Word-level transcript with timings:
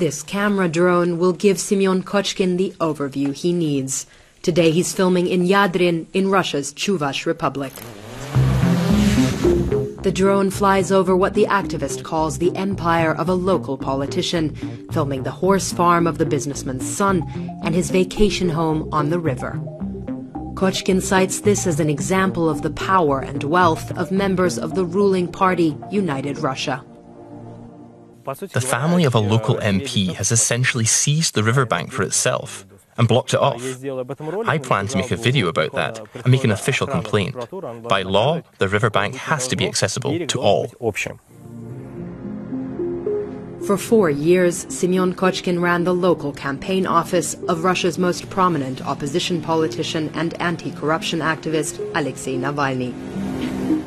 This 0.00 0.22
camera 0.22 0.66
drone 0.66 1.18
will 1.18 1.34
give 1.34 1.60
Semyon 1.60 2.02
Kochkin 2.02 2.56
the 2.56 2.70
overview 2.80 3.34
he 3.34 3.52
needs. 3.52 4.06
Today 4.40 4.70
he's 4.70 4.94
filming 4.94 5.26
in 5.26 5.42
Yadrin 5.46 6.06
in 6.14 6.30
Russia's 6.30 6.72
Chuvash 6.72 7.26
Republic. 7.26 7.74
The 10.02 10.10
drone 10.10 10.50
flies 10.50 10.90
over 10.90 11.14
what 11.14 11.34
the 11.34 11.44
activist 11.44 12.02
calls 12.02 12.38
the 12.38 12.56
empire 12.56 13.14
of 13.14 13.28
a 13.28 13.34
local 13.34 13.76
politician, 13.76 14.54
filming 14.90 15.22
the 15.22 15.32
horse 15.32 15.70
farm 15.70 16.06
of 16.06 16.16
the 16.16 16.24
businessman's 16.24 16.88
son 16.88 17.22
and 17.62 17.74
his 17.74 17.90
vacation 17.90 18.48
home 18.48 18.88
on 18.92 19.10
the 19.10 19.20
river. 19.20 19.60
Kochkin 20.54 21.02
cites 21.02 21.40
this 21.40 21.66
as 21.66 21.78
an 21.78 21.90
example 21.90 22.48
of 22.48 22.62
the 22.62 22.70
power 22.70 23.20
and 23.20 23.44
wealth 23.44 23.94
of 23.98 24.10
members 24.10 24.58
of 24.58 24.74
the 24.74 24.86
ruling 24.86 25.30
party, 25.30 25.76
United 25.90 26.38
Russia. 26.38 26.82
The 28.24 28.60
family 28.60 29.04
of 29.04 29.14
a 29.14 29.18
local 29.18 29.56
MP 29.56 30.14
has 30.14 30.30
essentially 30.30 30.84
seized 30.84 31.34
the 31.34 31.42
riverbank 31.42 31.92
for 31.92 32.02
itself 32.02 32.66
and 32.98 33.08
blocked 33.08 33.32
it 33.32 33.40
off. 33.40 33.62
I 34.46 34.58
plan 34.58 34.88
to 34.88 34.98
make 34.98 35.10
a 35.10 35.16
video 35.16 35.48
about 35.48 35.72
that 35.72 36.00
and 36.14 36.30
make 36.30 36.44
an 36.44 36.50
official 36.50 36.86
complaint. 36.86 37.34
By 37.88 38.02
law, 38.02 38.42
the 38.58 38.68
riverbank 38.68 39.14
has 39.14 39.48
to 39.48 39.56
be 39.56 39.66
accessible 39.66 40.26
to 40.26 40.40
all. 40.40 40.66
For 43.66 43.76
four 43.76 44.10
years, 44.10 44.66
Semyon 44.68 45.14
Kochkin 45.14 45.60
ran 45.60 45.84
the 45.84 45.94
local 45.94 46.32
campaign 46.32 46.86
office 46.86 47.34
of 47.48 47.62
Russia's 47.62 47.98
most 47.98 48.28
prominent 48.28 48.84
opposition 48.84 49.40
politician 49.42 50.10
and 50.14 50.34
anti-corruption 50.40 51.20
activist, 51.20 51.78
Alexei 51.94 52.36
Navalny. 52.36 52.92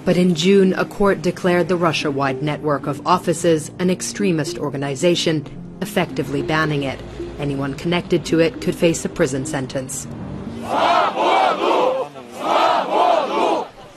But 0.05 0.18
in 0.18 0.36
June, 0.36 0.73
a 0.73 0.86
court 0.86 1.22
declared 1.22 1.68
the 1.68 1.78
Russia-wide 1.78 2.44
network 2.44 2.88
of 2.88 3.05
offices 3.08 3.72
an 3.80 3.90
extremist 3.90 4.58
organization, 4.58 5.46
effectively 5.82 6.42
banning 6.42 6.84
it. 6.84 7.00
Anyone 7.40 7.73
connected 7.76 8.26
to 8.26 8.40
it 8.40 8.62
could 8.62 8.76
face 8.76 9.06
a 9.06 9.09
prison 9.09 9.46
sentence. 9.46 10.06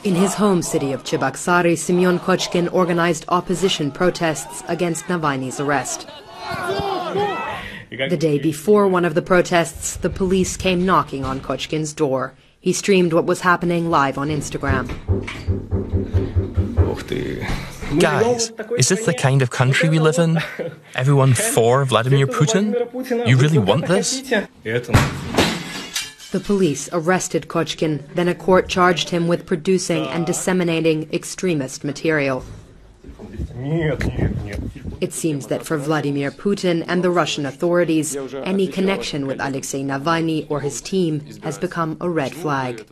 In 0.05 0.15
his 0.15 0.35
home 0.35 0.63
city 0.63 0.93
of 0.93 1.03
Cheboksary, 1.03 1.77
Semyon 1.77 2.21
Kochkin 2.21 2.73
organized 2.73 3.25
opposition 3.29 3.91
protests 3.91 4.63
against 4.69 5.07
Navalny's 5.07 5.59
arrest. 5.59 6.09
The 7.91 8.17
day 8.17 8.39
before 8.39 8.87
one 8.87 9.05
of 9.05 9.15
the 9.15 9.23
protests, 9.23 9.97
the 9.97 10.11
police 10.11 10.57
came 10.57 10.87
knocking 10.87 11.25
on 11.25 11.41
Kochkin's 11.41 11.93
door. 11.93 12.35
He 12.61 12.73
streamed 12.73 13.13
what 13.13 13.27
was 13.27 13.41
happening 13.41 13.91
live 13.91 14.19
on 14.19 14.29
Instagram. 14.29 14.87
Guys, 17.99 18.53
is 18.79 18.89
this 18.89 19.07
the 19.07 19.15
kind 19.15 19.43
of 19.43 19.51
country 19.51 19.89
we 19.89 19.99
live 19.99 20.19
in? 20.19 20.39
Everyone 20.95 21.35
for 21.35 21.85
Vladimir 21.85 22.27
Putin? 22.27 22.75
You 23.29 23.37
really 23.37 23.59
want 23.59 23.87
this? 23.87 24.21
The 26.31 26.41
police 26.41 26.89
arrested 26.93 27.49
Kochkin, 27.49 28.03
then 28.15 28.29
a 28.29 28.35
court 28.35 28.69
charged 28.69 29.11
him 29.11 29.29
with 29.29 29.47
producing 29.47 30.07
and 30.07 30.27
disseminating 30.27 31.09
extremist 31.13 31.85
material. 31.85 32.45
It 35.01 35.13
seems 35.13 35.47
that 35.49 35.65
for 35.65 35.77
Vladimir 35.77 36.31
Putin 36.31 36.85
and 36.89 37.03
the 37.03 37.11
Russian 37.11 37.47
authorities, 37.47 38.17
any 38.45 38.67
connection 38.67 39.27
with 39.27 39.41
Alexei 39.41 39.83
Navalny 39.83 40.47
or 40.51 40.61
his 40.61 40.81
team 40.81 41.21
has 41.43 41.59
become 41.59 41.97
a 42.01 42.09
red 42.09 42.33
flag. 42.33 42.87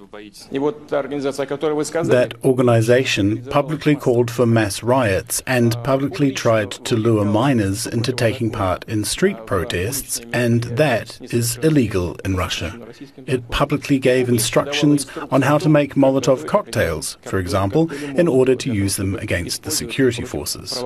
That 2.16 2.34
organization 2.44 3.44
publicly 3.46 3.96
called 3.96 4.30
for 4.30 4.46
mass 4.46 4.82
riots 4.82 5.42
and 5.46 5.76
publicly 5.84 6.32
tried 6.32 6.70
to 6.72 6.96
lure 6.96 7.24
minors 7.24 7.86
into 7.86 8.12
taking 8.12 8.50
part 8.50 8.84
in 8.88 9.04
street 9.04 9.46
protests, 9.46 10.20
and 10.32 10.64
that 10.64 11.20
is 11.32 11.56
illegal 11.58 12.16
in 12.24 12.36
Russia. 12.36 12.78
It 13.26 13.50
publicly 13.50 13.98
gave 13.98 14.28
instructions 14.28 15.06
on 15.30 15.42
how 15.42 15.58
to 15.58 15.68
make 15.68 15.94
Molotov 15.94 16.46
cocktails, 16.46 17.16
for 17.22 17.38
example, 17.38 17.92
in 17.92 18.28
order 18.28 18.54
to 18.54 18.72
use 18.72 18.96
them 18.96 19.14
against 19.16 19.62
the 19.62 19.70
security 19.70 20.24
forces. 20.24 20.82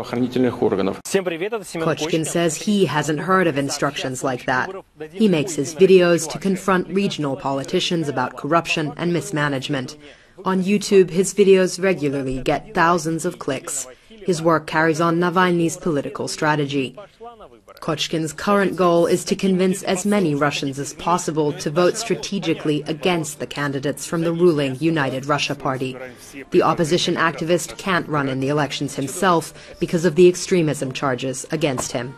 Kochkin 1.10 2.26
says 2.26 2.56
he 2.56 2.84
hasn't 2.84 3.20
heard 3.20 3.46
of 3.46 3.56
instructions 3.56 4.22
like 4.22 4.44
that. 4.44 4.70
He 5.12 5.28
makes 5.28 5.54
his 5.54 5.74
videos 5.74 6.28
to 6.30 6.38
confront 6.38 6.88
regional 6.88 7.36
politicians 7.36 8.08
about 8.08 8.36
corruption 8.36 8.92
and 8.96 9.12
mismanagement. 9.12 9.96
On 10.44 10.62
YouTube, 10.62 11.10
his 11.10 11.34
videos 11.34 11.82
regularly 11.82 12.42
get 12.42 12.74
thousands 12.74 13.24
of 13.24 13.38
clicks. 13.38 13.86
His 14.08 14.42
work 14.42 14.66
carries 14.66 15.00
on 15.00 15.18
Navalny's 15.18 15.76
political 15.76 16.28
strategy. 16.28 16.96
Kochkin's 17.88 18.34
current 18.34 18.76
goal 18.76 19.06
is 19.06 19.24
to 19.24 19.34
convince 19.34 19.82
as 19.82 20.04
many 20.04 20.34
Russians 20.34 20.78
as 20.78 20.92
possible 20.92 21.54
to 21.54 21.70
vote 21.70 21.96
strategically 21.96 22.82
against 22.82 23.40
the 23.40 23.46
candidates 23.46 24.04
from 24.04 24.20
the 24.20 24.32
ruling 24.34 24.76
United 24.78 25.24
Russia 25.24 25.54
Party. 25.54 25.96
The 26.50 26.60
opposition 26.60 27.14
activist 27.14 27.78
can't 27.78 28.06
run 28.06 28.28
in 28.28 28.40
the 28.40 28.50
elections 28.50 28.96
himself 28.96 29.54
because 29.80 30.04
of 30.04 30.16
the 30.16 30.28
extremism 30.28 30.92
charges 30.92 31.46
against 31.50 31.92
him. 31.92 32.14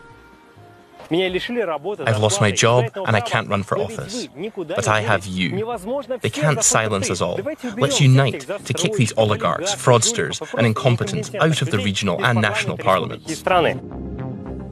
I've 1.09 2.19
lost 2.19 2.41
my 2.41 2.51
job 2.51 2.91
and 2.95 3.15
I 3.15 3.21
can't 3.21 3.47
run 3.47 3.63
for 3.63 3.77
office. 3.77 4.27
But 4.57 4.89
I 4.89 4.99
have 4.99 5.25
you. 5.25 5.65
They 6.19 6.29
can't 6.29 6.63
silence 6.63 7.09
us 7.09 7.21
all. 7.21 7.39
Let's 7.77 8.01
unite 8.01 8.41
to 8.41 8.73
kick 8.73 8.93
these 8.95 9.13
oligarchs, 9.15 9.73
fraudsters, 9.73 10.41
and 10.57 10.67
incompetents 10.67 11.33
out 11.35 11.61
of 11.61 11.71
the 11.71 11.77
regional 11.77 12.23
and 12.25 12.41
national 12.41 12.77
parliaments. 12.77 13.41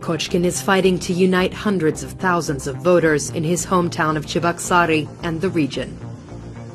Kochkin 0.09 0.43
is 0.43 0.59
fighting 0.59 0.97
to 1.01 1.13
unite 1.13 1.53
hundreds 1.53 2.01
of 2.01 2.13
thousands 2.13 2.65
of 2.65 2.77
voters 2.77 3.29
in 3.29 3.43
his 3.43 3.63
hometown 3.63 4.17
of 4.17 4.25
Cheboksary 4.25 5.07
and 5.21 5.39
the 5.39 5.51
region. 5.51 5.95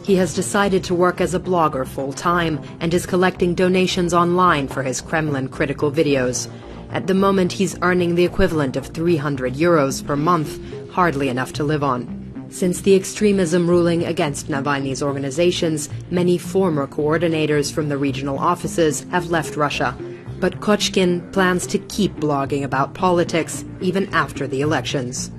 He 0.05 0.15
has 0.15 0.37
decided 0.37 0.85
to 0.85 0.95
work 0.95 1.21
as 1.21 1.35
a 1.35 1.41
blogger 1.41 1.85
full-time 1.85 2.61
and 2.79 2.95
is 2.95 3.07
collecting 3.07 3.57
donations 3.57 4.15
online 4.15 4.69
for 4.69 4.85
his 4.85 5.01
Kremlin-critical 5.01 5.91
videos. 5.91 6.49
At 6.93 7.09
the 7.09 7.15
moment, 7.15 7.51
he's 7.51 7.77
earning 7.83 8.15
the 8.15 8.25
equivalent 8.25 8.77
of 8.77 8.87
300 8.87 9.55
euros 9.55 10.07
per 10.07 10.15
month, 10.15 10.61
hardly 10.93 11.29
enough 11.29 11.53
to 11.55 11.65
live 11.65 11.83
on. 11.83 12.47
Since 12.51 12.83
the 12.83 12.95
extremism 12.95 13.69
ruling 13.69 14.05
against 14.05 14.47
Navalny's 14.47 15.03
organizations, 15.03 15.89
many 16.09 16.39
former 16.39 16.87
coordinators 16.87 17.73
from 17.73 17.89
the 17.89 17.99
regional 17.99 18.39
offices 18.39 19.01
have 19.11 19.33
left 19.33 19.57
Russia, 19.57 19.99
but 20.41 20.61
Kochkin 20.61 21.33
plans 21.33 21.67
to 21.69 21.79
keep 21.79 22.15
blogging 22.17 22.65
about 22.65 22.95
politics 22.95 23.65
even 23.81 24.13
after 24.15 24.47
the 24.47 24.61
elections. 24.61 25.31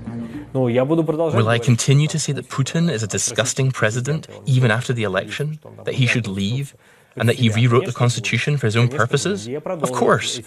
Will 0.52 1.48
I 1.48 1.58
continue 1.58 2.08
to 2.08 2.18
say 2.18 2.32
that 2.32 2.48
Putin 2.48 2.90
is 2.90 3.02
a 3.02 3.06
disgusting 3.06 3.70
president 3.70 4.26
even 4.46 4.70
after 4.70 4.92
the 4.92 5.02
election? 5.02 5.58
That 5.84 5.94
he 5.94 6.06
should 6.06 6.26
leave? 6.26 6.74
And 7.18 7.28
that 7.28 7.36
he 7.36 7.48
rewrote 7.48 7.86
the 7.86 7.92
constitution 7.92 8.58
for 8.58 8.66
his 8.66 8.76
own 8.76 8.88
purposes? 8.88 9.48
Of 9.48 9.92
course. 9.92 10.40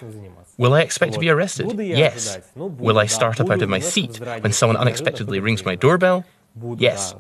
Will 0.58 0.74
I 0.74 0.82
expect 0.82 1.14
to 1.14 1.20
be 1.20 1.30
arrested? 1.30 1.80
Yes. 1.80 2.40
Will 2.56 3.00
I 3.00 3.06
start 3.06 3.40
up 3.40 3.50
out 3.50 3.62
of 3.62 3.70
my 3.70 3.80
seat 3.80 4.20
when 4.20 4.54
someone 4.54 4.78
unexpectedly 4.78 5.40
rings 5.40 5.66
my 5.66 5.76
doorbell? 5.76 6.26
Yes. 6.78 7.14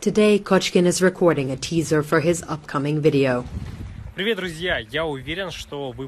Today, 0.00 0.40
Kochkin 0.40 0.86
is 0.86 1.00
recording 1.00 1.52
a 1.52 1.56
teaser 1.56 2.02
for 2.02 2.18
his 2.20 2.42
upcoming 2.48 3.00
video. 3.00 3.44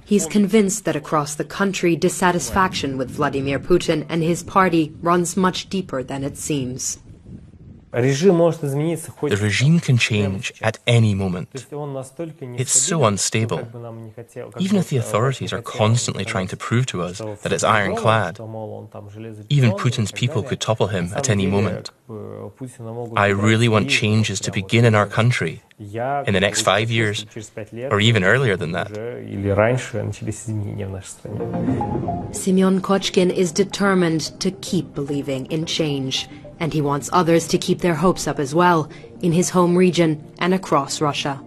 He's 0.04 0.26
convinced 0.26 0.84
that 0.84 0.96
across 0.96 1.34
the 1.34 1.44
country, 1.44 1.96
dissatisfaction 1.96 2.98
with 2.98 3.10
Vladimir 3.10 3.58
Putin 3.58 4.04
and 4.08 4.22
his 4.22 4.42
party 4.42 4.94
runs 5.00 5.36
much 5.36 5.70
deeper 5.70 6.02
than 6.02 6.22
it 6.22 6.36
seems. 6.36 6.98
The 7.94 9.38
regime 9.40 9.78
can 9.78 9.98
change 9.98 10.52
at 10.60 10.78
any 10.86 11.14
moment. 11.14 11.48
It's 11.54 12.72
so 12.72 13.04
unstable. 13.04 13.60
Even 14.58 14.78
if 14.78 14.88
the 14.88 14.96
authorities 14.96 15.52
are 15.52 15.62
constantly 15.62 16.24
trying 16.24 16.48
to 16.48 16.56
prove 16.56 16.86
to 16.86 17.02
us 17.02 17.18
that 17.18 17.52
it's 17.52 17.62
ironclad, 17.62 18.40
even 19.48 19.70
Putin's 19.72 20.10
people 20.10 20.42
could 20.42 20.60
topple 20.60 20.88
him 20.88 21.12
at 21.14 21.30
any 21.30 21.46
moment. 21.46 21.90
I 23.16 23.28
really 23.28 23.68
want 23.68 23.88
changes 23.88 24.40
to 24.40 24.50
begin 24.50 24.84
in 24.84 24.94
our 24.94 25.06
country 25.06 25.62
in 25.78 26.34
the 26.34 26.40
next 26.40 26.62
five 26.62 26.90
years, 26.90 27.26
or 27.90 28.00
even 28.00 28.24
earlier 28.24 28.56
than 28.56 28.72
that. 28.72 28.88
Semyon 32.32 32.80
Kochkin 32.80 33.30
is 33.32 33.52
determined 33.52 34.40
to 34.40 34.50
keep 34.50 34.94
believing 34.94 35.46
in 35.46 35.64
change 35.64 36.28
and 36.64 36.72
he 36.72 36.80
wants 36.80 37.10
others 37.12 37.46
to 37.46 37.58
keep 37.58 37.80
their 37.80 37.94
hopes 37.94 38.26
up 38.26 38.38
as 38.38 38.54
well, 38.54 38.88
in 39.20 39.32
his 39.32 39.50
home 39.50 39.76
region 39.76 40.32
and 40.38 40.54
across 40.54 40.98
Russia. 40.98 41.38